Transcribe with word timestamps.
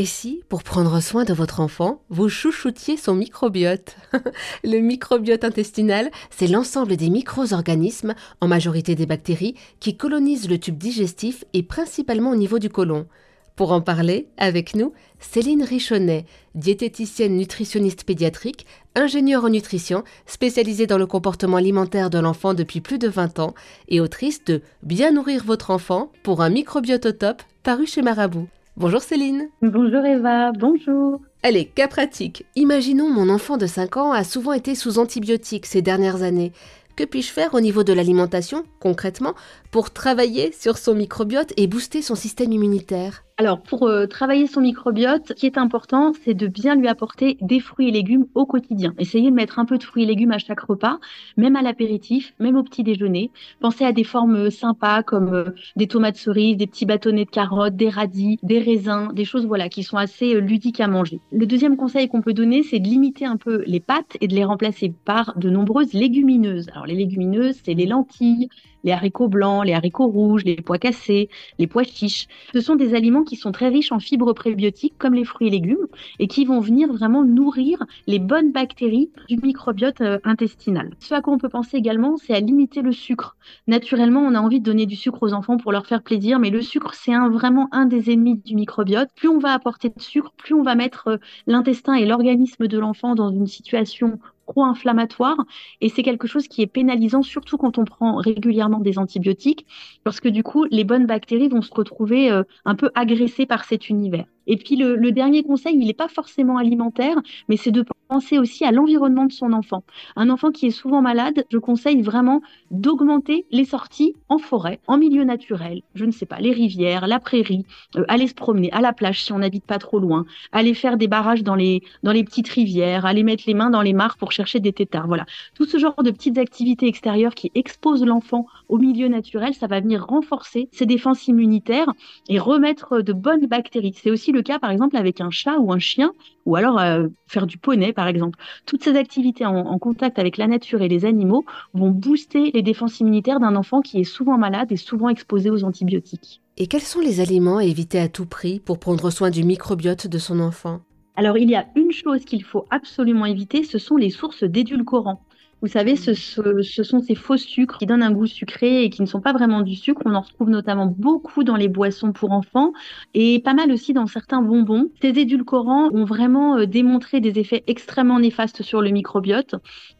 Et 0.00 0.06
si, 0.06 0.42
pour 0.48 0.62
prendre 0.62 0.98
soin 1.02 1.24
de 1.24 1.34
votre 1.34 1.60
enfant, 1.60 2.00
vous 2.08 2.30
chouchoutiez 2.30 2.96
son 2.96 3.14
microbiote 3.14 3.96
Le 4.64 4.78
microbiote 4.78 5.44
intestinal, 5.44 6.10
c'est 6.30 6.46
l'ensemble 6.46 6.96
des 6.96 7.10
micro-organismes, 7.10 8.14
en 8.40 8.48
majorité 8.48 8.94
des 8.94 9.04
bactéries, 9.04 9.56
qui 9.78 9.98
colonisent 9.98 10.48
le 10.48 10.56
tube 10.56 10.78
digestif 10.78 11.44
et 11.52 11.62
principalement 11.62 12.30
au 12.30 12.34
niveau 12.34 12.58
du 12.58 12.70
côlon. 12.70 13.08
Pour 13.56 13.72
en 13.72 13.82
parler, 13.82 14.28
avec 14.38 14.74
nous, 14.74 14.94
Céline 15.18 15.64
Richonnet, 15.64 16.24
diététicienne 16.54 17.36
nutritionniste 17.36 18.04
pédiatrique, 18.04 18.64
ingénieure 18.94 19.44
en 19.44 19.50
nutrition, 19.50 20.02
spécialisée 20.24 20.86
dans 20.86 20.96
le 20.96 21.06
comportement 21.06 21.58
alimentaire 21.58 22.08
de 22.08 22.18
l'enfant 22.18 22.54
depuis 22.54 22.80
plus 22.80 22.98
de 22.98 23.08
20 23.08 23.38
ans 23.38 23.54
et 23.88 24.00
autrice 24.00 24.44
de 24.44 24.62
Bien 24.82 25.10
nourrir 25.10 25.44
votre 25.44 25.70
enfant 25.70 26.10
pour 26.22 26.40
un 26.40 26.48
microbiote 26.48 27.04
au 27.04 27.12
top, 27.12 27.42
paru 27.62 27.86
chez 27.86 28.00
Marabout. 28.00 28.48
Bonjour 28.80 29.02
Céline. 29.02 29.50
Bonjour 29.60 30.02
Eva, 30.06 30.52
bonjour. 30.52 31.20
Allez, 31.42 31.66
cas 31.66 31.86
pratique. 31.86 32.46
Imaginons 32.56 33.10
mon 33.10 33.28
enfant 33.28 33.58
de 33.58 33.66
5 33.66 33.98
ans 33.98 34.12
a 34.12 34.24
souvent 34.24 34.54
été 34.54 34.74
sous 34.74 34.98
antibiotiques 34.98 35.66
ces 35.66 35.82
dernières 35.82 36.22
années. 36.22 36.52
Que 36.96 37.04
puis-je 37.04 37.30
faire 37.30 37.52
au 37.52 37.60
niveau 37.60 37.84
de 37.84 37.92
l'alimentation, 37.92 38.64
concrètement, 38.80 39.34
pour 39.70 39.90
travailler 39.90 40.50
sur 40.52 40.78
son 40.78 40.94
microbiote 40.94 41.52
et 41.58 41.66
booster 41.66 42.00
son 42.00 42.14
système 42.14 42.52
immunitaire? 42.52 43.22
Alors, 43.40 43.62
pour 43.62 43.84
euh, 43.84 44.04
travailler 44.06 44.46
son 44.46 44.60
microbiote, 44.60 45.28
ce 45.28 45.32
qui 45.32 45.46
est 45.46 45.56
important, 45.56 46.12
c'est 46.12 46.34
de 46.34 46.46
bien 46.46 46.74
lui 46.76 46.88
apporter 46.88 47.38
des 47.40 47.58
fruits 47.58 47.88
et 47.88 47.90
légumes 47.90 48.26
au 48.34 48.44
quotidien. 48.44 48.92
Essayez 48.98 49.30
de 49.30 49.34
mettre 49.34 49.58
un 49.58 49.64
peu 49.64 49.78
de 49.78 49.82
fruits 49.82 50.02
et 50.02 50.06
légumes 50.06 50.32
à 50.32 50.36
chaque 50.36 50.60
repas, 50.60 50.98
même 51.38 51.56
à 51.56 51.62
l'apéritif, 51.62 52.34
même 52.38 52.58
au 52.58 52.62
petit 52.62 52.82
déjeuner. 52.82 53.30
Pensez 53.58 53.86
à 53.86 53.92
des 53.92 54.04
formes 54.04 54.36
euh, 54.36 54.50
sympas 54.50 55.02
comme 55.02 55.32
euh, 55.32 55.44
des 55.74 55.86
tomates 55.86 56.18
cerises, 56.18 56.58
des 56.58 56.66
petits 56.66 56.84
bâtonnets 56.84 57.24
de 57.24 57.30
carottes, 57.30 57.76
des 57.76 57.88
radis, 57.88 58.38
des 58.42 58.58
raisins, 58.58 59.08
des 59.14 59.24
choses 59.24 59.46
voilà 59.46 59.70
qui 59.70 59.84
sont 59.84 59.96
assez 59.96 60.38
ludiques 60.38 60.80
à 60.80 60.86
manger. 60.86 61.22
Le 61.32 61.46
deuxième 61.46 61.78
conseil 61.78 62.08
qu'on 62.08 62.20
peut 62.20 62.34
donner, 62.34 62.62
c'est 62.62 62.78
de 62.78 62.88
limiter 62.88 63.24
un 63.24 63.38
peu 63.38 63.64
les 63.66 63.80
pâtes 63.80 64.18
et 64.20 64.28
de 64.28 64.34
les 64.34 64.44
remplacer 64.44 64.92
par 65.06 65.38
de 65.38 65.48
nombreuses 65.48 65.94
légumineuses. 65.94 66.68
Alors 66.74 66.84
les 66.84 66.94
légumineuses, 66.94 67.58
c'est 67.64 67.72
les 67.72 67.86
lentilles, 67.86 68.50
les 68.84 68.92
haricots 68.92 69.28
blancs, 69.28 69.64
les 69.64 69.74
haricots 69.74 70.06
rouges, 70.06 70.44
les 70.44 70.56
pois 70.56 70.78
cassés, 70.78 71.28
les 71.58 71.66
pois 71.66 71.84
chiches. 71.84 72.26
Ce 72.52 72.60
sont 72.60 72.76
des 72.76 72.94
aliments 72.94 73.24
qui 73.24 73.36
sont 73.36 73.52
très 73.52 73.68
riches 73.68 73.92
en 73.92 73.98
fibres 73.98 74.32
prébiotiques 74.32 74.94
comme 74.98 75.14
les 75.14 75.24
fruits 75.24 75.48
et 75.48 75.50
légumes 75.50 75.86
et 76.18 76.26
qui 76.26 76.44
vont 76.44 76.60
venir 76.60 76.92
vraiment 76.92 77.24
nourrir 77.24 77.84
les 78.06 78.18
bonnes 78.18 78.52
bactéries 78.52 79.10
du 79.28 79.36
microbiote 79.36 80.00
euh, 80.00 80.18
intestinal. 80.24 80.90
Ce 81.00 81.14
à 81.14 81.20
quoi 81.20 81.34
on 81.34 81.38
peut 81.38 81.48
penser 81.48 81.76
également, 81.76 82.16
c'est 82.16 82.34
à 82.34 82.40
limiter 82.40 82.82
le 82.82 82.92
sucre. 82.92 83.36
Naturellement, 83.66 84.20
on 84.20 84.34
a 84.34 84.40
envie 84.40 84.60
de 84.60 84.64
donner 84.64 84.86
du 84.86 84.96
sucre 84.96 85.22
aux 85.22 85.32
enfants 85.32 85.56
pour 85.56 85.72
leur 85.72 85.86
faire 85.86 86.02
plaisir, 86.02 86.38
mais 86.38 86.50
le 86.50 86.62
sucre, 86.62 86.94
c'est 86.94 87.10
vraiment 87.28 87.68
un 87.72 87.86
des 87.86 88.10
ennemis 88.10 88.36
du 88.38 88.54
microbiote. 88.54 89.08
Plus 89.16 89.28
on 89.28 89.38
va 89.38 89.52
apporter 89.52 89.88
de 89.88 90.00
sucre, 90.00 90.32
plus 90.36 90.54
on 90.54 90.62
va 90.62 90.74
mettre 90.74 91.08
euh, 91.08 91.16
l'intestin 91.46 91.94
et 91.94 92.06
l'organisme 92.06 92.66
de 92.66 92.78
l'enfant 92.78 93.14
dans 93.14 93.30
une 93.30 93.46
situation 93.46 94.18
pro-inflammatoire 94.50 95.44
et 95.80 95.88
c'est 95.88 96.02
quelque 96.02 96.26
chose 96.26 96.48
qui 96.48 96.62
est 96.62 96.66
pénalisant 96.66 97.22
surtout 97.22 97.56
quand 97.56 97.78
on 97.78 97.84
prend 97.84 98.16
régulièrement 98.16 98.80
des 98.80 98.98
antibiotiques 98.98 99.66
parce 100.04 100.20
que 100.20 100.28
du 100.28 100.42
coup 100.42 100.64
les 100.70 100.84
bonnes 100.84 101.06
bactéries 101.06 101.48
vont 101.48 101.62
se 101.62 101.72
retrouver 101.72 102.30
euh, 102.30 102.42
un 102.64 102.74
peu 102.74 102.90
agressées 102.94 103.46
par 103.46 103.64
cet 103.64 103.88
univers. 103.88 104.26
Et 104.46 104.56
puis 104.56 104.76
le, 104.76 105.12
dernier 105.12 105.42
conseil, 105.42 105.74
il 105.74 105.86
n'est 105.86 105.92
pas 105.92 106.08
forcément 106.08 106.56
alimentaire, 106.56 107.16
mais 107.48 107.56
c'est 107.56 107.70
de 107.70 107.84
penser 108.08 108.38
aussi 108.38 108.64
à 108.64 108.72
l'environnement 108.72 109.26
de 109.26 109.32
son 109.32 109.52
enfant. 109.52 109.84
Un 110.16 110.30
enfant 110.30 110.50
qui 110.50 110.66
est 110.66 110.70
souvent 110.70 111.00
malade, 111.00 111.44
je 111.50 111.58
conseille 111.58 112.02
vraiment 112.02 112.42
d'augmenter 112.70 113.46
les 113.50 113.64
sorties 113.64 114.14
en 114.28 114.38
forêt, 114.38 114.80
en 114.88 114.98
milieu 114.98 115.24
naturel, 115.24 115.82
je 115.94 116.04
ne 116.04 116.10
sais 116.10 116.26
pas, 116.26 116.40
les 116.40 116.52
rivières, 116.52 117.06
la 117.06 117.20
prairie, 117.20 117.64
euh, 117.96 118.04
aller 118.08 118.26
se 118.26 118.34
promener 118.34 118.72
à 118.72 118.80
la 118.80 118.92
plage 118.92 119.22
si 119.22 119.32
on 119.32 119.38
n'habite 119.38 119.64
pas 119.64 119.78
trop 119.78 120.00
loin, 120.00 120.24
aller 120.50 120.74
faire 120.74 120.96
des 120.96 121.06
barrages 121.06 121.44
dans 121.44 121.54
les, 121.54 121.82
dans 122.02 122.12
les 122.12 122.24
petites 122.24 122.48
rivières, 122.48 123.06
aller 123.06 123.22
mettre 123.22 123.44
les 123.46 123.54
mains 123.54 123.70
dans 123.70 123.82
les 123.82 123.92
mares 123.92 124.16
pour 124.16 124.32
chercher 124.32 124.58
des 124.58 124.72
têtards. 124.72 125.06
Voilà, 125.06 125.26
tout 125.54 125.64
ce 125.64 125.78
genre 125.78 126.02
de 126.02 126.10
petites 126.10 126.38
activités 126.38 126.88
extérieures 126.88 127.34
qui 127.34 127.52
exposent 127.54 128.04
l'enfant 128.04 128.46
au 128.68 128.78
milieu 128.78 129.08
naturel, 129.08 129.54
ça 129.54 129.68
va 129.68 129.80
venir 129.80 130.06
renforcer 130.06 130.68
ses 130.72 130.86
défenses 130.86 131.28
immunitaires 131.28 131.92
et 132.28 132.38
remettre 132.38 133.02
de 133.02 133.12
bonnes 133.12 133.46
bactéries. 133.46 133.94
C'est 133.94 134.10
aussi 134.10 134.29
le 134.32 134.42
cas, 134.42 134.58
par 134.58 134.70
exemple, 134.70 134.96
avec 134.96 135.20
un 135.20 135.30
chat 135.30 135.58
ou 135.58 135.72
un 135.72 135.78
chien, 135.78 136.12
ou 136.46 136.56
alors 136.56 136.78
euh, 136.78 137.08
faire 137.26 137.46
du 137.46 137.58
poney, 137.58 137.92
par 137.92 138.06
exemple. 138.08 138.38
Toutes 138.66 138.84
ces 138.84 138.96
activités 138.96 139.46
en, 139.46 139.78
contact 139.78 140.18
avec 140.18 140.36
la 140.36 140.46
nature 140.46 140.82
et 140.82 140.88
les 140.88 141.04
animaux 141.04 141.44
vont 141.74 141.90
booster 141.90 142.50
les 142.52 142.62
défenses 142.62 143.00
immunitaires 143.00 143.40
d'un 143.40 143.56
enfant 143.56 143.80
qui 143.80 144.00
est 144.00 144.04
souvent 144.04 144.38
malade 144.38 144.72
et 144.72 144.76
souvent 144.76 145.08
exposé 145.08 145.50
aux 145.50 145.64
antibiotiques. 145.64 146.40
Et 146.56 146.66
quels 146.66 146.80
sont 146.80 147.00
les 147.00 147.20
aliments 147.20 147.58
à 147.58 147.64
éviter 147.64 147.98
à 147.98 148.08
tout 148.08 148.26
prix 148.26 148.60
pour 148.60 148.78
prendre 148.78 149.10
soin 149.10 149.30
du 149.30 149.44
microbiote 149.44 150.06
de 150.06 150.18
son 150.18 150.40
enfant? 150.40 150.80
Alors, 151.16 151.38
il 151.38 151.50
y 151.50 151.54
a 151.54 151.66
une 151.76 151.92
chose 151.92 152.24
qu'il 152.24 152.44
faut 152.44 152.66
absolument 152.70 153.26
éviter, 153.26 153.64
ce 153.64 153.78
sont 153.78 153.96
les 153.96 154.10
sources 154.10 154.44
d'édulcorants. 154.44 155.22
Vous 155.62 155.68
savez, 155.68 155.94
ce, 155.94 156.14
sont 156.14 157.00
ces 157.00 157.14
faux 157.14 157.36
sucres 157.36 157.76
qui 157.76 157.84
donnent 157.84 158.02
un 158.02 158.12
goût 158.12 158.26
sucré 158.26 158.82
et 158.84 158.90
qui 158.90 159.02
ne 159.02 159.06
sont 159.06 159.20
pas 159.20 159.34
vraiment 159.34 159.60
du 159.60 159.76
sucre. 159.76 160.00
On 160.06 160.14
en 160.14 160.22
retrouve 160.22 160.48
notamment 160.48 160.86
beaucoup 160.86 161.44
dans 161.44 161.56
les 161.56 161.68
boissons 161.68 162.12
pour 162.12 162.32
enfants 162.32 162.72
et 163.12 163.40
pas 163.40 163.52
mal 163.52 163.70
aussi 163.70 163.92
dans 163.92 164.06
certains 164.06 164.40
bonbons. 164.40 164.90
Ces 165.02 165.18
édulcorants 165.18 165.90
ont 165.92 166.04
vraiment 166.04 166.56
euh, 166.56 166.66
démontré 166.66 167.20
des 167.20 167.38
effets 167.38 167.62
extrêmement 167.66 168.20
néfastes 168.20 168.62
sur 168.62 168.80
le 168.80 168.88
microbiote 168.90 169.54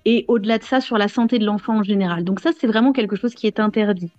et 0.07 0.25
au-delà 0.29 0.57
de 0.57 0.65
ça 0.65 0.81
sur 0.81 0.97
la 0.97 1.09
santé 1.09 1.39
de 1.39 1.45
l'enfant 1.45 1.79
en 1.79 1.83
général. 1.83 2.25
Donc 2.25 2.41
ça, 2.41 2.53
c'est 2.57 2.67
vraiment 2.67 2.93
quelque 2.93 3.17
chose 3.17 3.35
qui 3.35 3.47
est 3.47 3.61
interdit. 3.61 4.13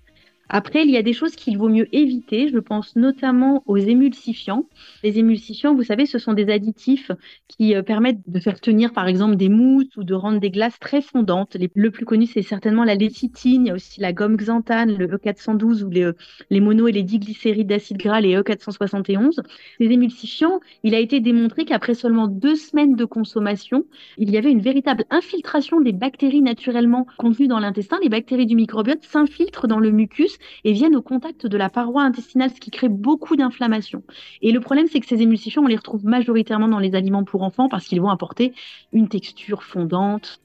Après, 0.49 0.83
il 0.83 0.91
y 0.91 0.97
a 0.97 1.01
des 1.01 1.13
choses 1.13 1.35
qu'il 1.35 1.57
vaut 1.57 1.69
mieux 1.69 1.87
éviter. 1.95 2.49
Je 2.49 2.59
pense 2.59 2.95
notamment 2.95 3.63
aux 3.65 3.77
émulsifiants. 3.77 4.65
Les 5.03 5.17
émulsifiants, 5.17 5.73
vous 5.73 5.83
savez, 5.83 6.05
ce 6.05 6.19
sont 6.19 6.33
des 6.33 6.49
additifs 6.49 7.11
qui 7.47 7.73
euh, 7.73 7.83
permettent 7.83 8.19
de 8.27 8.39
faire 8.39 8.59
tenir, 8.59 8.91
par 8.91 9.07
exemple, 9.07 9.37
des 9.37 9.49
mousses 9.49 9.95
ou 9.95 10.03
de 10.03 10.13
rendre 10.13 10.39
des 10.39 10.51
glaces 10.51 10.77
très 10.79 11.01
fondantes. 11.01 11.55
le 11.73 11.91
plus 11.91 12.05
connu, 12.05 12.25
c'est 12.25 12.41
certainement 12.41 12.83
la 12.83 12.95
lécithine. 12.95 13.65
Il 13.65 13.67
y 13.69 13.71
a 13.71 13.75
aussi 13.75 14.01
la 14.01 14.13
gomme 14.13 14.35
xanthane, 14.35 14.97
le 14.97 15.07
E412 15.07 15.83
ou 15.83 15.89
les, 15.89 16.03
euh, 16.03 16.61
mono 16.61 16.87
et 16.87 16.91
les 16.91 17.03
diglycérides 17.03 17.67
d'acide 17.67 17.97
gras, 17.97 18.19
les 18.19 18.35
E471. 18.35 19.39
Ces 19.77 19.85
émulsifiants, 19.85 20.59
il 20.83 20.95
a 20.95 20.99
été 20.99 21.19
démontré 21.21 21.65
qu'après 21.65 21.93
seulement 21.93 22.27
deux 22.27 22.55
semaines 22.55 22.95
de 22.95 23.05
consommation, 23.05 23.85
il 24.17 24.29
y 24.29 24.37
avait 24.37 24.51
une 24.51 24.61
véritable 24.61 25.05
infiltration 25.09 25.81
des 25.81 25.93
bactéries 25.93 26.41
naturellement 26.41 27.07
contenues 27.17 27.47
dans 27.47 27.59
l'intestin. 27.59 27.97
Les 28.03 28.09
bactéries 28.09 28.45
du 28.45 28.55
microbiote 28.55 29.03
s'infiltrent 29.03 29.67
dans 29.67 29.79
le 29.79 29.91
mucus 29.91 30.30
et 30.63 30.73
viennent 30.73 30.95
au 30.95 31.01
contact 31.01 31.45
de 31.45 31.57
la 31.57 31.69
paroi 31.69 32.03
intestinale, 32.03 32.51
ce 32.51 32.59
qui 32.59 32.71
crée 32.71 32.89
beaucoup 32.89 33.35
d'inflammation. 33.35 34.03
Et 34.41 34.51
le 34.51 34.59
problème, 34.59 34.87
c'est 34.87 34.99
que 34.99 35.07
ces 35.07 35.21
émulsifiants, 35.21 35.63
on 35.63 35.67
les 35.67 35.75
retrouve 35.75 36.05
majoritairement 36.05 36.67
dans 36.67 36.79
les 36.79 36.95
aliments 36.95 37.23
pour 37.23 37.43
enfants 37.43 37.69
parce 37.69 37.85
qu'ils 37.85 38.01
vont 38.01 38.09
apporter 38.09 38.53
une 38.93 39.09
texture 39.09 39.63
fondante, 39.63 40.41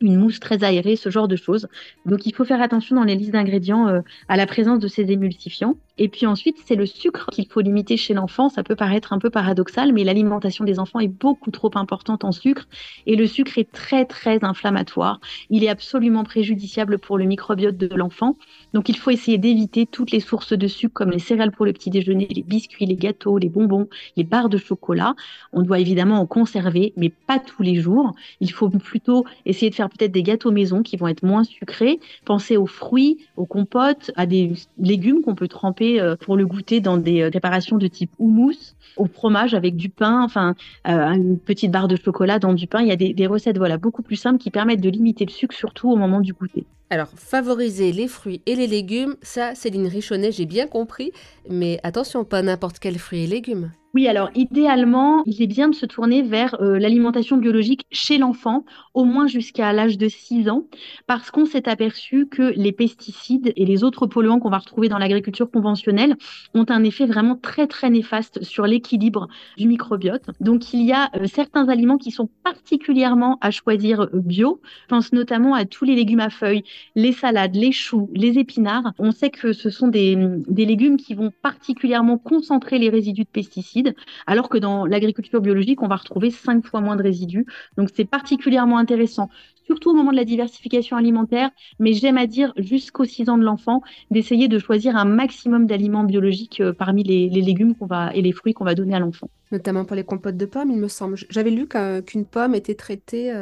une 0.00 0.16
mousse 0.16 0.40
très 0.40 0.64
aérée, 0.64 0.96
ce 0.96 1.10
genre 1.10 1.28
de 1.28 1.36
choses. 1.36 1.68
Donc 2.04 2.26
il 2.26 2.34
faut 2.34 2.44
faire 2.44 2.60
attention 2.60 2.96
dans 2.96 3.04
les 3.04 3.16
listes 3.16 3.32
d'ingrédients 3.32 3.88
euh, 3.88 4.00
à 4.28 4.36
la 4.36 4.46
présence 4.46 4.78
de 4.78 4.88
ces 4.88 5.10
émulsifiants. 5.10 5.76
Et 5.98 6.08
puis 6.08 6.26
ensuite, 6.26 6.58
c'est 6.66 6.74
le 6.74 6.84
sucre 6.84 7.30
qu'il 7.32 7.46
faut 7.48 7.62
limiter 7.62 7.96
chez 7.96 8.12
l'enfant. 8.12 8.50
Ça 8.50 8.62
peut 8.62 8.76
paraître 8.76 9.14
un 9.14 9.18
peu 9.18 9.30
paradoxal, 9.30 9.94
mais 9.94 10.04
l'alimentation 10.04 10.64
des 10.64 10.78
enfants 10.78 11.00
est 11.00 11.08
beaucoup 11.08 11.50
trop 11.50 11.70
importante 11.74 12.22
en 12.22 12.32
sucre. 12.32 12.68
Et 13.06 13.16
le 13.16 13.26
sucre 13.26 13.56
est 13.56 13.72
très, 13.72 14.04
très 14.04 14.44
inflammatoire. 14.44 15.20
Il 15.48 15.64
est 15.64 15.70
absolument 15.70 16.22
préjudiciable 16.22 16.98
pour 16.98 17.16
le 17.16 17.24
microbiote 17.24 17.78
de 17.78 17.94
l'enfant. 17.94 18.36
Donc 18.74 18.90
il 18.90 18.96
faut 18.98 19.10
essayer 19.10 19.38
d'éviter 19.38 19.86
toutes 19.86 20.10
les 20.10 20.20
sources 20.20 20.52
de 20.52 20.66
sucre 20.66 20.92
comme 20.92 21.12
les 21.12 21.18
céréales 21.18 21.52
pour 21.52 21.64
le 21.64 21.72
petit 21.72 21.88
déjeuner, 21.88 22.28
les 22.30 22.42
biscuits, 22.42 22.84
les 22.84 22.96
gâteaux, 22.96 23.38
les 23.38 23.48
bonbons, 23.48 23.88
les 24.16 24.24
barres 24.24 24.50
de 24.50 24.58
chocolat. 24.58 25.14
On 25.54 25.62
doit 25.62 25.78
évidemment 25.78 26.20
en 26.20 26.26
conserver, 26.26 26.92
mais 26.98 27.08
pas 27.08 27.38
tous 27.38 27.62
les 27.62 27.76
jours. 27.76 28.12
Il 28.40 28.52
faut 28.52 28.68
plutôt 28.68 29.24
essayer 29.46 29.70
de 29.70 29.74
faire 29.74 29.88
peut-être 29.88 30.12
des 30.12 30.22
gâteaux 30.22 30.50
maison 30.50 30.82
qui 30.82 30.98
vont 30.98 31.08
être 31.08 31.22
moins 31.22 31.44
sucrés. 31.44 32.00
Penser 32.26 32.58
aux 32.58 32.66
fruits, 32.66 33.24
aux 33.36 33.46
compotes, 33.46 34.10
à 34.16 34.26
des 34.26 34.52
légumes 34.78 35.22
qu'on 35.22 35.34
peut 35.34 35.48
tremper 35.48 35.85
euh, 36.00 36.16
pour 36.16 36.36
le 36.36 36.46
goûter 36.46 36.80
dans 36.80 36.96
des 36.96 37.22
euh, 37.22 37.30
préparations 37.30 37.78
de 37.78 37.86
type 37.86 38.10
houmous, 38.18 38.74
au 38.96 39.06
fromage 39.06 39.54
avec 39.54 39.76
du 39.76 39.88
pain, 39.88 40.22
enfin 40.22 40.54
euh, 40.88 41.10
une 41.10 41.38
petite 41.38 41.70
barre 41.70 41.88
de 41.88 41.96
chocolat 41.96 42.38
dans 42.38 42.52
du 42.52 42.66
pain. 42.66 42.80
Il 42.80 42.88
y 42.88 42.92
a 42.92 42.96
des, 42.96 43.26
recettes 43.26 43.58
voilà 43.58 43.78
beaucoup 43.78 44.02
plus 44.02 44.16
simples 44.16 44.38
qui 44.38 44.50
permettent 44.50 44.80
de 44.80 44.90
limiter 44.90 45.24
le 45.24 45.30
sucre 45.30 45.54
surtout 45.54 45.90
au 45.90 45.96
moment 45.96 46.20
du 46.20 46.32
goûter. 46.32 46.66
Alors, 46.88 47.08
favoriser 47.16 47.90
les 47.90 48.06
fruits 48.06 48.42
et 48.46 48.54
les 48.54 48.68
légumes, 48.68 49.16
ça, 49.20 49.56
Céline 49.56 49.88
Richonnet, 49.88 50.30
j'ai 50.30 50.46
bien 50.46 50.68
compris, 50.68 51.10
mais 51.50 51.80
attention, 51.82 52.24
pas 52.24 52.42
n'importe 52.42 52.78
quel 52.78 52.96
fruits 52.98 53.24
et 53.24 53.26
légumes. 53.26 53.72
Oui, 53.96 54.08
alors 54.08 54.28
idéalement, 54.34 55.22
il 55.24 55.40
est 55.40 55.46
bien 55.46 55.70
de 55.70 55.74
se 55.74 55.86
tourner 55.86 56.20
vers 56.20 56.60
euh, 56.60 56.78
l'alimentation 56.78 57.38
biologique 57.38 57.86
chez 57.90 58.18
l'enfant, 58.18 58.66
au 58.92 59.06
moins 59.06 59.26
jusqu'à 59.26 59.72
l'âge 59.72 59.96
de 59.96 60.06
6 60.06 60.50
ans, 60.50 60.64
parce 61.06 61.30
qu'on 61.30 61.46
s'est 61.46 61.66
aperçu 61.66 62.26
que 62.26 62.52
les 62.56 62.72
pesticides 62.72 63.54
et 63.56 63.64
les 63.64 63.84
autres 63.84 64.06
polluants 64.06 64.38
qu'on 64.38 64.50
va 64.50 64.58
retrouver 64.58 64.90
dans 64.90 64.98
l'agriculture 64.98 65.50
conventionnelle 65.50 66.14
ont 66.52 66.66
un 66.68 66.84
effet 66.84 67.06
vraiment 67.06 67.36
très 67.36 67.66
très 67.66 67.88
néfaste 67.88 68.44
sur 68.44 68.66
l'équilibre 68.66 69.28
du 69.56 69.66
microbiote. 69.66 70.26
Donc 70.40 70.74
il 70.74 70.82
y 70.84 70.92
a 70.92 71.08
euh, 71.16 71.24
certains 71.24 71.70
aliments 71.70 71.96
qui 71.96 72.10
sont 72.10 72.28
particulièrement 72.44 73.38
à 73.40 73.50
choisir 73.50 74.02
euh, 74.02 74.10
bio. 74.12 74.60
Je 74.82 74.88
pense 74.88 75.14
notamment 75.14 75.54
à 75.54 75.64
tous 75.64 75.86
les 75.86 75.94
légumes 75.94 76.20
à 76.20 76.28
feuilles, 76.28 76.64
les 76.96 77.12
salades, 77.12 77.56
les 77.56 77.72
choux, 77.72 78.10
les 78.12 78.38
épinards. 78.38 78.92
On 78.98 79.10
sait 79.10 79.30
que 79.30 79.54
ce 79.54 79.70
sont 79.70 79.88
des, 79.88 80.18
des 80.48 80.66
légumes 80.66 80.98
qui 80.98 81.14
vont 81.14 81.32
particulièrement 81.40 82.18
concentrer 82.18 82.78
les 82.78 82.90
résidus 82.90 83.24
de 83.24 83.30
pesticides 83.30 83.85
pesticides, 83.92 83.96
alors 84.26 84.48
que 84.48 84.58
dans 84.58 84.86
l'agriculture 84.86 85.40
biologique, 85.40 85.82
on 85.82 85.88
va 85.88 85.96
retrouver 85.96 86.30
cinq 86.30 86.66
fois 86.66 86.80
moins 86.80 86.96
de 86.96 87.02
résidus. 87.02 87.46
Donc 87.76 87.90
c'est 87.94 88.04
particulièrement 88.04 88.78
intéressant, 88.78 89.28
surtout 89.64 89.90
au 89.90 89.94
moment 89.94 90.10
de 90.10 90.16
la 90.16 90.24
diversification 90.24 90.96
alimentaire, 90.96 91.50
mais 91.78 91.92
j'aime 91.92 92.18
à 92.18 92.26
dire 92.26 92.52
jusqu'aux 92.56 93.04
6 93.04 93.28
ans 93.28 93.38
de 93.38 93.44
l'enfant, 93.44 93.82
d'essayer 94.10 94.48
de 94.48 94.58
choisir 94.58 94.96
un 94.96 95.04
maximum 95.04 95.66
d'aliments 95.66 96.04
biologiques 96.04 96.60
euh, 96.60 96.72
parmi 96.72 97.02
les, 97.02 97.28
légumes 97.28 97.74
qu'on 97.74 97.86
va, 97.86 98.14
et 98.14 98.22
les 98.22 98.32
fruits 98.32 98.54
qu'on 98.54 98.64
va 98.64 98.74
donner 98.74 98.94
à 98.94 99.00
l'enfant. 99.00 99.28
Notamment 99.52 99.84
pour 99.84 99.96
les 99.96 100.04
compotes 100.04 100.36
de 100.36 100.46
pommes, 100.46 100.70
il 100.70 100.78
me 100.78 100.88
semble. 100.88 101.16
J'avais 101.30 101.50
lu 101.50 101.68
qu'une 101.68 102.24
pomme 102.24 102.54
était 102.54 102.74
traitée 102.74 103.32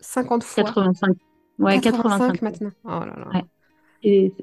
50 0.00 0.42
euh, 0.42 0.46
fois. 0.46 0.64
85. 0.64 1.16
Ouais, 1.58 1.80
85, 1.80 2.42
maintenant. 2.42 2.70
Oh 2.84 2.88
là 2.88 3.14
là. 3.32 3.42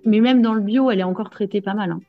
mais 0.06 0.20
même 0.22 0.42
dans 0.42 0.54
le 0.54 0.62
bio, 0.62 0.92
elle 0.92 1.00
est 1.00 1.04
encore 1.04 1.30
traitée 1.30 1.62
pas 1.62 1.74
mal. 1.74 1.92
Hein. 1.92 2.00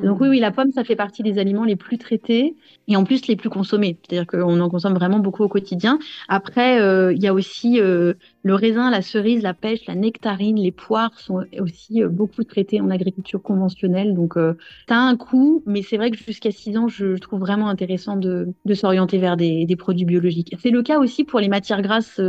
Donc 0.00 0.20
oui, 0.20 0.28
oui, 0.28 0.40
la 0.40 0.50
pomme, 0.50 0.72
ça 0.72 0.82
fait 0.82 0.96
partie 0.96 1.22
des 1.22 1.38
aliments 1.38 1.62
les 1.64 1.76
plus 1.76 1.98
traités 1.98 2.56
et 2.88 2.96
en 2.96 3.04
plus 3.04 3.28
les 3.28 3.36
plus 3.36 3.48
consommés. 3.48 3.96
C'est-à-dire 4.02 4.26
qu'on 4.26 4.58
en 4.58 4.68
consomme 4.68 4.94
vraiment 4.94 5.20
beaucoup 5.20 5.44
au 5.44 5.48
quotidien. 5.48 6.00
Après, 6.28 6.80
euh, 6.80 7.12
il 7.12 7.22
y 7.22 7.28
a 7.28 7.32
aussi 7.32 7.80
euh, 7.80 8.14
le 8.42 8.54
raisin, 8.56 8.90
la 8.90 9.02
cerise, 9.02 9.42
la 9.42 9.54
pêche, 9.54 9.86
la 9.86 9.94
nectarine, 9.94 10.56
les 10.56 10.72
poires 10.72 11.16
sont 11.20 11.44
aussi 11.60 12.02
euh, 12.02 12.08
beaucoup 12.08 12.42
traités 12.42 12.80
en 12.80 12.90
agriculture 12.90 13.40
conventionnelle. 13.40 14.14
Donc 14.14 14.34
ça 14.88 14.96
a 14.96 14.98
un 14.98 15.16
coût, 15.16 15.62
mais 15.64 15.82
c'est 15.82 15.96
vrai 15.96 16.10
que 16.10 16.16
jusqu'à 16.16 16.50
6 16.50 16.76
ans, 16.76 16.88
je, 16.88 17.16
trouve 17.18 17.40
vraiment 17.40 17.68
intéressant 17.68 18.16
de, 18.16 18.48
de 18.64 18.74
s'orienter 18.74 19.18
vers 19.18 19.36
des, 19.36 19.64
des, 19.64 19.76
produits 19.76 20.04
biologiques. 20.04 20.56
C'est 20.60 20.70
le 20.70 20.82
cas 20.82 20.98
aussi 20.98 21.22
pour 21.22 21.38
les 21.38 21.48
matières 21.48 21.82
grasses. 21.82 22.20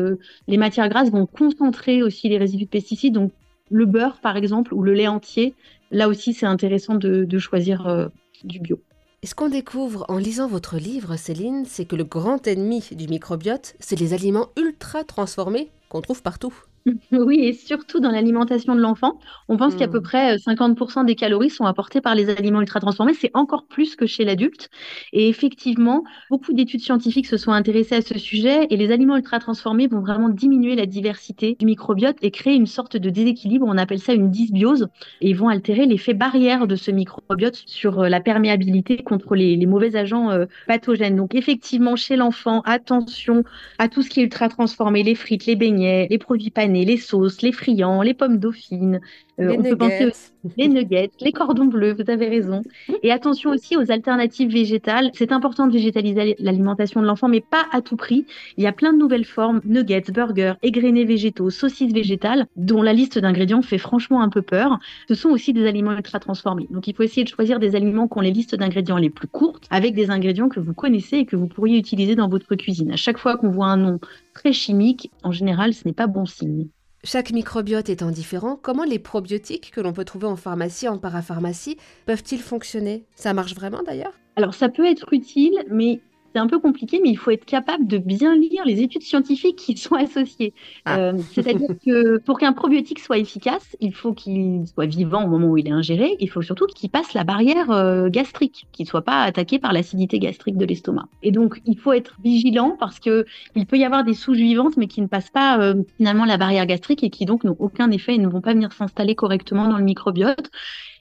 les 0.48 0.58
matières 0.58 0.88
grasses 0.88 1.10
vont 1.10 1.26
concentrer 1.26 2.04
aussi 2.04 2.30
les 2.30 2.38
résidus 2.38 2.66
de 2.66 2.70
pesticides. 2.70 3.16
Donc 3.16 3.32
le 3.72 3.86
beurre, 3.86 4.20
par 4.22 4.38
exemple, 4.38 4.74
ou 4.74 4.84
le 4.84 4.94
lait 4.94 5.08
entier, 5.08 5.56
là 5.92 6.08
aussi, 6.08 6.34
c'est 6.34 6.46
intéressant 6.46 6.96
de, 6.96 7.40
choisir 7.40 7.88
euh, 7.88 8.08
du 8.44 8.60
bio. 8.60 8.82
Et 9.24 9.28
ce 9.28 9.36
qu'on 9.36 9.50
découvre 9.50 10.06
en 10.08 10.18
lisant 10.18 10.48
votre 10.48 10.78
livre, 10.78 11.16
Céline, 11.16 11.66
c'est 11.66 11.86
que 11.86 11.96
le 11.96 12.04
grand 12.04 12.46
ennemi 12.48 12.84
du 12.92 13.08
microbiote, 13.08 13.76
c'est 13.80 14.00
les 14.00 14.14
aliments 14.14 14.50
ultra 14.58 15.04
transformés 15.04 15.72
qu'on 15.90 16.02
trouve 16.02 16.22
partout. 16.22 16.54
Oui, 17.12 17.40
et 17.40 17.54
surtout 17.54 18.00
dans 18.00 18.12
l'alimentation 18.12 18.76
de 18.76 18.82
l'enfant. 18.82 19.20
On 19.48 19.58
pense 19.58 19.76
qu'à 19.76 19.88
peu 19.88 20.00
hmm. 20.00 20.04
près 20.04 20.36
50% 20.36 21.00
euh, 21.00 21.04
des 21.04 21.16
calories 21.16 21.50
sont 21.50 21.66
apportées 21.66 22.02
par 22.02 22.16
les 22.16 22.30
aliments 22.30 22.62
ultra 22.62 22.80
transformés. 22.80 23.14
C'est 23.14 23.32
encore 23.34 23.66
plus 23.66 23.96
que 23.96 24.06
chez 24.06 24.24
l'adulte. 24.24 24.70
Et 25.12 25.28
effectivement, 25.30 26.04
beaucoup 26.30 26.54
d'études 26.54 26.82
scientifiques 26.82 27.28
se 27.28 27.38
sont 27.38 27.52
intéressées 27.52 27.96
à 27.96 28.02
ce 28.02 28.18
sujet 28.20 28.68
et 28.70 28.78
les 28.78 28.92
aliments 28.92 29.18
ultra 29.18 29.40
transformés 29.40 29.88
vont 29.88 30.02
vraiment 30.02 30.30
diminuer 30.30 30.76
la 30.76 30.86
diversité 30.86 31.56
du 31.60 31.66
microbiote 31.66 32.18
et 32.22 32.32
créer 32.32 32.56
une 32.56 32.68
sorte 32.68 32.98
de 32.98 33.10
déséquilibre. 33.10 33.66
On 33.68 33.78
appelle 33.78 34.00
ça 34.00 34.14
une 34.14 34.30
dysbiose 34.30 34.88
et 35.22 35.30
ils 35.30 35.36
vont 35.36 35.50
altérer 35.50 35.86
l'effet 35.86 36.14
barrière 36.14 36.68
de 36.68 36.76
ce 36.76 36.92
microbiote 36.92 37.64
sur 37.66 38.02
euh, 38.02 38.10
la 38.10 38.20
perméabilité 38.20 38.98
contre 38.98 39.36
les, 39.36 39.66
mauvais 39.66 39.96
agents 39.96 40.30
euh, 40.30 40.46
pathogènes. 40.68 41.16
Donc 41.16 41.34
effectivement, 41.34 41.96
chez 41.96 42.16
l'enfant, 42.16 42.62
attention 42.66 43.44
à 43.80 43.90
tout 43.90 44.04
ce 44.04 44.10
qui 44.10 44.20
est 44.20 44.24
ultra 44.24 44.50
transformé, 44.50 45.02
les 45.02 45.16
frites, 45.16 45.48
les 45.48 45.56
beignets, 45.56 46.08
les 46.10 46.18
produits 46.20 46.52
panés 46.52 46.75
les 46.84 46.98
sauces, 46.98 47.42
les 47.42 47.54
friands, 47.54 48.02
les 48.02 48.14
pommes 48.14 48.38
dauphines. 48.40 49.00
Euh, 49.40 49.56
on 49.58 49.64
peut 49.64 49.76
penser 49.76 50.06
aussi 50.06 50.32
les 50.58 50.68
nuggets, 50.68 51.10
les 51.20 51.32
cordons 51.32 51.66
bleus, 51.66 51.94
vous 51.94 52.10
avez 52.10 52.28
raison. 52.28 52.62
Et 53.04 53.12
attention 53.12 53.50
aussi 53.50 53.76
aux 53.78 53.92
alternatives 53.92 54.52
végétales. 54.52 55.12
C'est 55.14 55.32
important 55.32 55.68
de 55.68 55.74
végétaliser 55.74 56.36
l'alimentation 56.40 57.02
de 57.02 57.06
l'enfant, 57.06 57.28
mais 57.28 57.42
pas 57.42 57.66
à 57.72 57.82
tout 57.82 57.96
prix. 57.96 58.26
Il 58.58 58.64
y 58.64 58.68
a 58.68 58.72
plein 58.72 58.94
de 58.94 58.98
nouvelles 58.98 59.26
formes, 59.26 59.62
nuggets, 59.66 60.12
burgers, 60.14 60.54
égrenés 60.64 61.06
végétaux, 61.06 61.50
saucisses 61.50 61.94
végétales, 61.94 62.46
dont 62.56 62.82
la 62.82 62.94
liste 62.94 63.20
d'ingrédients 63.20 63.62
fait 63.62 63.78
franchement 63.78 64.22
un 64.22 64.30
peu 64.30 64.42
peur. 64.42 64.80
Ce 65.08 65.16
sont 65.16 65.30
aussi 65.30 65.54
des 65.54 65.68
aliments 65.68 65.94
ultra 65.94 66.20
transformés. 66.20 66.68
Donc 66.70 66.88
il 66.88 66.96
faut 66.96 67.04
essayer 67.04 67.24
de 67.24 67.30
choisir 67.30 67.60
des 67.60 67.76
aliments 67.76 68.08
qui 68.08 68.18
ont 68.18 68.22
les 68.22 68.32
listes 68.32 68.56
d'ingrédients 68.56 68.98
les 68.98 69.10
plus 69.10 69.28
courtes, 69.28 69.68
avec 69.70 69.96
des 69.96 70.10
ingrédients 70.10 70.50
que 70.50 70.60
vous 70.60 70.74
connaissez 70.74 71.18
et 71.18 71.26
que 71.26 71.36
vous 71.36 71.48
pourriez 71.48 71.78
utiliser 71.78 72.16
dans 72.16 72.30
votre 72.30 72.56
cuisine. 72.56 72.92
À 72.92 72.98
chaque 72.98 73.18
fois 73.18 73.38
qu'on 73.38 73.50
voit 73.50 73.68
un 73.68 73.78
nom 73.78 74.00
très 74.34 74.54
chimique, 74.54 75.12
en 75.24 75.32
général, 75.32 75.74
ce 75.74 75.88
n'est 75.88 75.94
pas 75.94 76.08
bon 76.08 76.26
signe. 76.26 76.68
Chaque 77.08 77.32
microbiote 77.32 77.90
étant 77.90 78.10
différent, 78.10 78.58
comment 78.60 78.84
les 78.84 78.98
probiotiques 78.98 79.70
que 79.70 79.80
l'on 79.80 79.94
peut 79.94 80.06
trouver 80.06 80.26
en 80.26 80.36
pharmacie, 80.36 80.88
en 80.88 80.98
parapharmacie, 80.98 81.78
peuvent-ils 82.08 82.42
fonctionner? 82.42 83.06
Ça 83.14 83.32
marche 83.32 83.54
vraiment 83.54 83.84
d'ailleurs? 83.84 84.20
Alors 84.36 84.56
ça 84.56 84.70
peut 84.70 84.88
être 84.88 85.14
utile, 85.14 85.66
mais 85.70 86.02
c'est 86.36 86.42
un 86.42 86.48
peu 86.48 86.60
compliqué, 86.60 87.00
mais 87.02 87.12
il 87.12 87.16
faut 87.16 87.32
être 87.32 87.46
capable 87.46 87.88
de 87.88 87.98
bien 87.98 88.36
lire 88.36 88.66
les 88.66 88.82
études 88.82 89.04
scientifiques 89.04 89.56
qui 89.56 89.78
sont 89.78 89.96
associées. 89.96 90.54
Ah. 90.84 90.98
Euh, 90.98 91.14
c'est-à-dire 91.32 91.70
que 91.86 92.18
pour 92.18 92.40
qu'un 92.40 92.52
probiotique 92.52 93.00
soit 93.00 93.18
efficace, 93.18 93.78
il 93.80 93.94
faut 93.94 94.12
qu'il 94.12 94.68
soit 94.68 94.86
vivant 94.86 95.24
au 95.24 95.30
moment 95.30 95.48
où 95.48 95.58
il 95.58 95.66
est 95.70 95.72
ingéré. 95.72 96.18
Il 96.20 96.30
faut 96.30 96.42
surtout 96.42 96.66
qu'il 96.66 96.90
passe 96.90 97.14
la 97.14 97.24
barrière 97.24 97.72
euh, 97.72 98.10
gastrique, 98.10 98.68
qu'il 98.74 98.84
ne 98.84 98.90
soit 98.90 99.04
pas 99.04 99.24
attaqué 99.24 99.60
par 99.60 99.72
l'acidité 99.72 100.20
gastrique 100.20 100.58
de 100.58 100.66
l'estomac. 100.66 101.08
Et 101.24 101.32
donc, 101.32 101.62
il 101.66 101.78
faut 101.78 101.94
être 101.94 102.18
vigilant 102.22 102.76
parce 102.78 103.00
que 103.00 103.26
il 103.56 103.66
peut 103.66 103.78
y 103.78 103.86
avoir 103.86 104.04
des 104.04 104.14
souches 104.14 104.36
vivantes, 104.36 104.76
mais 104.76 104.88
qui 104.88 105.00
ne 105.00 105.08
passent 105.08 105.30
pas 105.30 105.58
euh, 105.62 105.84
finalement 105.96 106.26
la 106.26 106.36
barrière 106.36 106.66
gastrique 106.66 107.02
et 107.06 107.10
qui 107.10 107.24
donc 107.24 107.46
n'ont 107.46 107.56
aucun 107.60 107.90
effet 107.92 108.16
et 108.16 108.18
ne 108.18 108.28
vont 108.28 108.42
pas 108.42 108.54
venir 108.54 108.74
s'installer 108.74 109.16
correctement 109.16 109.70
dans 109.70 109.78
le 109.78 109.86
microbiote. 109.86 110.52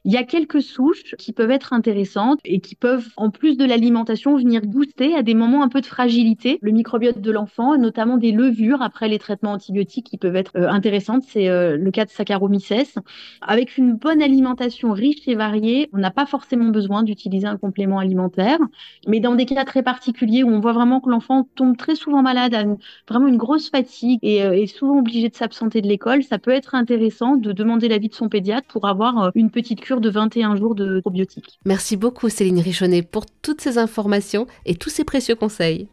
Il 0.06 0.12
y 0.12 0.18
a 0.18 0.24
quelques 0.24 0.60
souches 0.60 1.14
qui 1.16 1.32
peuvent 1.32 1.50
être 1.50 1.72
intéressantes 1.72 2.38
et 2.44 2.60
qui 2.60 2.74
peuvent, 2.74 3.08
en 3.16 3.30
plus 3.30 3.56
de 3.56 3.64
l'alimentation, 3.64 4.36
venir 4.36 4.60
booster 4.60 5.14
à 5.14 5.22
des 5.22 5.32
moments 5.32 5.62
un 5.62 5.70
peu 5.70 5.80
de 5.80 5.86
fragilité 5.86 6.58
le 6.60 6.72
microbiote 6.72 7.22
de 7.22 7.30
l'enfant, 7.30 7.78
notamment 7.78 8.18
des 8.18 8.30
levures 8.30 8.82
après 8.82 9.08
les 9.08 9.18
traitements 9.18 9.52
antibiotiques 9.52 10.04
qui 10.06 10.18
peuvent 10.18 10.36
être 10.36 10.52
euh, 10.56 10.68
intéressantes. 10.68 11.22
C'est 11.26 11.48
euh, 11.48 11.78
le 11.78 11.90
cas 11.90 12.04
de 12.04 12.10
Saccharomyces. 12.10 12.98
Avec 13.40 13.78
une 13.78 13.94
bonne 13.94 14.20
alimentation 14.20 14.92
riche 14.92 15.26
et 15.26 15.34
variée, 15.36 15.88
on 15.94 15.98
n'a 15.98 16.10
pas 16.10 16.26
forcément 16.26 16.68
besoin 16.68 17.02
d'utiliser 17.02 17.46
un 17.46 17.56
complément 17.56 17.98
alimentaire. 17.98 18.58
Mais 19.08 19.20
dans 19.20 19.34
des 19.34 19.46
cas 19.46 19.64
très 19.64 19.82
particuliers 19.82 20.42
où 20.42 20.50
on 20.50 20.60
voit 20.60 20.74
vraiment 20.74 21.00
que 21.00 21.08
l'enfant 21.08 21.48
tombe 21.54 21.78
très 21.78 21.94
souvent 21.94 22.20
malade, 22.20 22.52
a 22.52 22.64
vraiment 23.08 23.28
une 23.28 23.38
grosse 23.38 23.70
fatigue 23.70 24.18
et 24.20 24.44
euh, 24.44 24.52
est 24.52 24.66
souvent 24.66 24.98
obligé 24.98 25.30
de 25.30 25.34
s'absenter 25.34 25.80
de 25.80 25.88
l'école, 25.88 26.22
ça 26.24 26.38
peut 26.38 26.50
être 26.50 26.74
intéressant 26.74 27.36
de 27.36 27.52
demander 27.52 27.88
l'avis 27.88 28.10
de 28.10 28.14
son 28.14 28.28
pédiatre 28.28 28.68
pour 28.68 28.86
avoir 28.86 29.32
une 29.34 29.50
petite 29.50 29.80
de 30.00 30.10
21 30.10 30.56
jours 30.56 30.74
de 30.74 31.00
probiotiques. 31.00 31.58
Merci 31.64 31.96
beaucoup 31.96 32.28
Céline 32.28 32.60
Richonnet 32.60 33.02
pour 33.02 33.26
toutes 33.42 33.60
ces 33.60 33.78
informations 33.78 34.46
et 34.66 34.74
tous 34.74 34.90
ces 34.90 35.04
précieux 35.04 35.34
conseils. 35.34 35.88